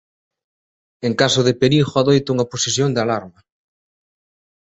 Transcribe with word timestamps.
En 1.07 1.13
caso 1.21 1.41
de 1.47 1.53
perigo 1.61 1.91
adoita 1.99 2.33
unha 2.35 2.49
posición 2.53 2.89
de 2.91 2.99
alarma. 3.05 3.39